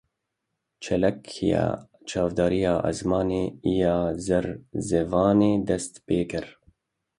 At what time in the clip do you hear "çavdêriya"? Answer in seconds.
2.09-2.75